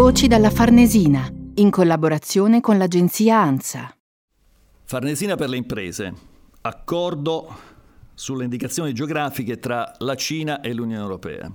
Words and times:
Voci 0.00 0.28
dalla 0.28 0.48
Farnesina, 0.48 1.30
in 1.56 1.68
collaborazione 1.68 2.62
con 2.62 2.78
l'agenzia 2.78 3.38
ANSA. 3.42 3.94
Farnesina 4.84 5.36
per 5.36 5.50
le 5.50 5.58
imprese. 5.58 6.14
Accordo 6.62 7.54
sulle 8.14 8.44
indicazioni 8.44 8.94
geografiche 8.94 9.58
tra 9.58 9.92
la 9.98 10.14
Cina 10.14 10.62
e 10.62 10.72
l'Unione 10.72 11.02
Europea. 11.02 11.52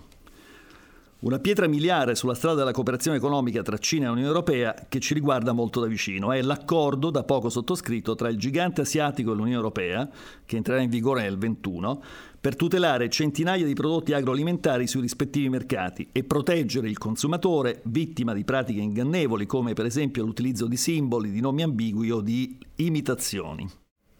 Una 1.25 1.39
pietra 1.39 1.67
miliare 1.67 2.13
sulla 2.13 2.35
strada 2.35 2.57
della 2.57 2.71
cooperazione 2.71 3.17
economica 3.17 3.63
tra 3.63 3.79
Cina 3.79 4.05
e 4.05 4.09
Unione 4.09 4.27
Europea 4.27 4.75
che 4.87 4.99
ci 4.99 5.15
riguarda 5.15 5.53
molto 5.53 5.79
da 5.79 5.87
vicino 5.87 6.31
è 6.31 6.39
l'accordo 6.43 7.09
da 7.09 7.23
poco 7.23 7.49
sottoscritto 7.49 8.13
tra 8.13 8.29
il 8.29 8.37
gigante 8.37 8.81
asiatico 8.81 9.31
e 9.31 9.33
l'Unione 9.33 9.55
Europea, 9.55 10.07
che 10.45 10.55
entrerà 10.55 10.81
in 10.81 10.89
vigore 10.91 11.23
nel 11.23 11.39
21, 11.39 12.03
per 12.39 12.55
tutelare 12.55 13.09
centinaia 13.09 13.65
di 13.65 13.73
prodotti 13.73 14.13
agroalimentari 14.13 14.85
sui 14.85 15.01
rispettivi 15.01 15.49
mercati 15.49 16.07
e 16.11 16.23
proteggere 16.23 16.89
il 16.89 16.99
consumatore 16.99 17.81
vittima 17.85 18.31
di 18.31 18.43
pratiche 18.43 18.81
ingannevoli 18.81 19.47
come 19.47 19.73
per 19.73 19.87
esempio 19.87 20.23
l'utilizzo 20.23 20.67
di 20.67 20.77
simboli, 20.77 21.31
di 21.31 21.41
nomi 21.41 21.63
ambigui 21.63 22.11
o 22.11 22.21
di 22.21 22.55
imitazioni. 22.75 23.67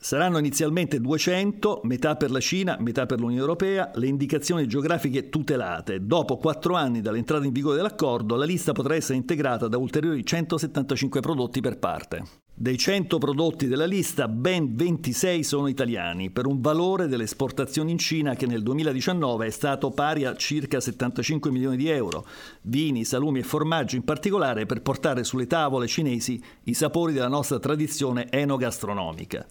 Saranno 0.06 0.38
inizialmente 0.38 1.02
200, 1.02 1.80
metà 1.86 2.16
per 2.16 2.30
la 2.30 2.40
Cina, 2.40 2.78
metà 2.80 3.08
per 3.08 3.20
l'Unione 3.20 3.42
Europea, 3.42 3.90
le 3.96 4.06
indicazioni 4.06 4.68
geografiche 4.68 5.30
tutelate. 5.30 6.06
Dopo 6.06 6.38
quattro 6.38 6.76
anni 6.76 7.02
dall'entrata 7.02 7.44
in 7.44 7.52
vigore 7.52 7.78
dell'accordo, 7.78 8.36
la 8.36 8.46
lista 8.46 8.72
potrà 8.72 8.94
essere 8.94 9.18
integrata 9.18 9.68
da 9.68 9.80
ulteriori 9.80 10.24
175 10.24 11.22
prodotti 11.22 11.60
per 11.60 11.80
parte. 11.80 12.24
Dei 12.54 12.78
100 12.78 13.18
prodotti 13.18 13.66
della 13.66 13.88
lista, 13.88 14.28
ben 14.28 14.76
26 14.76 15.42
sono 15.42 15.66
italiani, 15.66 16.30
per 16.30 16.46
un 16.46 16.62
valore 16.62 17.08
delle 17.08 17.24
esportazioni 17.24 17.90
in 17.90 17.98
Cina 17.98 18.36
che 18.36 18.46
nel 18.46 18.62
2019 18.62 19.48
è 19.48 19.50
stato 19.50 19.90
pari 19.90 20.26
a 20.26 20.36
circa 20.36 20.80
75 20.80 21.50
milioni 21.50 21.78
di 21.78 21.90
euro. 21.90 22.28
Vini, 22.62 23.06
salumi 23.06 23.40
e 23.40 23.44
formaggi 23.44 23.96
in 23.96 24.04
particolare 24.04 24.68
per 24.68 24.84
portare 24.84 25.24
sulle 25.24 25.48
tavole 25.48 25.88
cinesi 25.88 26.40
i 26.66 26.76
sapori 26.76 27.12
della 27.12 27.28
nostra 27.28 27.58
tradizione 27.58 28.30
enogastronomica. 28.30 29.48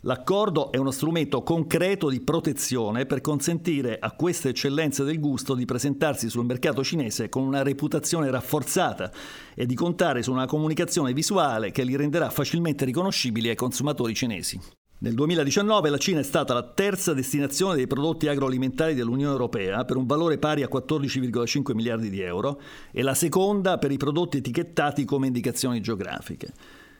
L'accordo 0.00 0.70
è 0.72 0.76
uno 0.76 0.90
strumento 0.90 1.42
concreto 1.42 2.08
di 2.08 2.20
protezione 2.20 3.06
per 3.06 3.20
consentire 3.20 3.98
a 3.98 4.12
queste 4.12 4.50
eccellenze 4.50 5.04
del 5.04 5.18
gusto 5.18 5.54
di 5.54 5.64
presentarsi 5.64 6.28
sul 6.28 6.44
mercato 6.44 6.84
cinese 6.84 7.28
con 7.28 7.42
una 7.42 7.62
reputazione 7.62 8.30
rafforzata 8.30 9.10
e 9.54 9.64
di 9.64 9.74
contare 9.74 10.22
su 10.22 10.30
una 10.30 10.46
comunicazione 10.46 11.12
visuale 11.12 11.70
che 11.70 11.82
li 11.82 11.96
renderà 11.96 12.30
facilmente 12.30 12.84
riconoscibili 12.84 13.48
ai 13.48 13.56
consumatori 13.56 14.14
cinesi. 14.14 14.60
Nel 14.98 15.14
2019 15.14 15.90
la 15.90 15.98
Cina 15.98 16.20
è 16.20 16.22
stata 16.22 16.54
la 16.54 16.62
terza 16.62 17.12
destinazione 17.12 17.74
dei 17.74 17.86
prodotti 17.86 18.28
agroalimentari 18.28 18.94
dell'Unione 18.94 19.32
Europea 19.32 19.84
per 19.84 19.96
un 19.96 20.06
valore 20.06 20.38
pari 20.38 20.62
a 20.62 20.70
14,5 20.72 21.74
miliardi 21.74 22.08
di 22.08 22.20
euro 22.20 22.60
e 22.92 23.02
la 23.02 23.14
seconda 23.14 23.76
per 23.76 23.92
i 23.92 23.98
prodotti 23.98 24.38
etichettati 24.38 25.04
come 25.04 25.26
indicazioni 25.26 25.80
geografiche. 25.80 26.52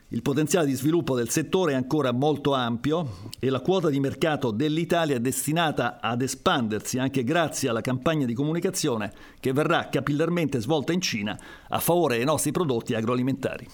Il 0.09 0.21
potenziale 0.21 0.67
di 0.67 0.73
sviluppo 0.73 1.15
del 1.15 1.27
settore 1.27 1.73
è 1.73 1.75
ancora 1.75 2.13
molto 2.13 2.53
ampio 2.53 3.29
e 3.39 3.49
la 3.49 3.59
quota 3.59 3.89
di 3.89 3.99
mercato 3.99 4.51
dell'Italia 4.51 5.17
è 5.17 5.19
destinata 5.19 5.99
ad 5.99 6.21
espandersi 6.21 6.97
anche 6.97 7.25
grazie 7.25 7.67
alla 7.67 7.81
campagna 7.81 8.25
di 8.25 8.33
comunicazione 8.33 9.11
che 9.41 9.51
verrà 9.51 9.89
capillarmente 9.89 10.61
svolta 10.61 10.93
in 10.93 11.01
Cina 11.01 11.37
a 11.67 11.79
favore 11.79 12.15
dei 12.15 12.25
nostri 12.25 12.51
prodotti 12.51 12.93
agroalimentari. 12.93 13.67